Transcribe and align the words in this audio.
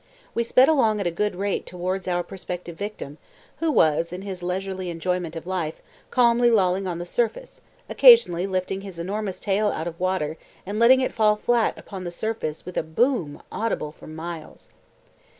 We 0.33 0.43
sped 0.43 0.67
along 0.67 0.99
at 0.99 1.05
a 1.05 1.11
good 1.11 1.35
rate 1.35 1.67
towards 1.67 2.07
our 2.07 2.23
prospective 2.23 2.75
victim, 2.75 3.19
who 3.57 3.71
was, 3.71 4.11
in 4.11 4.23
his 4.23 4.41
leisurely 4.41 4.89
enjoyment 4.89 5.35
of 5.35 5.45
life, 5.45 5.79
calmly 6.09 6.49
lolling 6.49 6.87
on 6.87 6.97
the 6.97 7.05
surface, 7.05 7.61
occasionally 7.87 8.47
lifting 8.47 8.81
his 8.81 8.97
enormous 8.97 9.39
tail 9.39 9.67
out 9.67 9.85
of 9.85 9.99
water 9.99 10.37
and 10.65 10.79
letting 10.79 11.01
it 11.01 11.13
fall 11.13 11.35
flat 11.35 11.77
upon 11.77 12.03
the 12.03 12.09
surface 12.09 12.65
with 12.65 12.77
a 12.77 12.81
boom 12.81 13.43
audible 13.51 13.91
for 13.91 14.07
miles. 14.07 14.71